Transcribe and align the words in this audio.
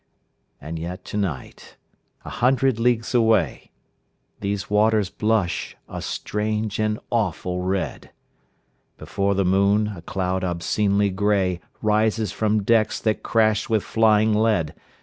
And 0.59 0.79
yet 0.79 1.05
to 1.05 1.17
night, 1.17 1.77
a 2.25 2.29
hundred 2.31 2.79
leagues 2.79 3.13
away, 3.13 3.69
These 4.39 4.67
waters 4.67 5.11
blush 5.11 5.77
a 5.87 6.01
strange 6.01 6.79
and 6.79 6.97
awful 7.11 7.59
red. 7.61 8.09
Before 8.97 9.35
the 9.35 9.45
moon, 9.45 9.89
a 9.95 10.01
cloud 10.01 10.43
obscenely 10.43 11.11
grey 11.11 11.59
Rises 11.83 12.31
from 12.31 12.63
decks 12.63 12.99
that 13.01 13.21
crash 13.21 13.69
with 13.69 13.83
flying 13.83 14.33
lead. 14.33 14.73